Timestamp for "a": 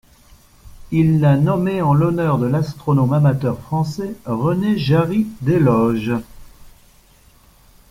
1.25-1.37